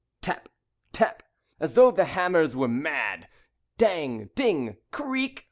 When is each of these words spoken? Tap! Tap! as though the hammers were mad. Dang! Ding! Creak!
Tap! 0.19 0.49
Tap! 0.93 1.21
as 1.59 1.75
though 1.75 1.91
the 1.91 2.05
hammers 2.05 2.55
were 2.55 2.67
mad. 2.67 3.27
Dang! 3.77 4.31
Ding! 4.33 4.77
Creak! 4.89 5.39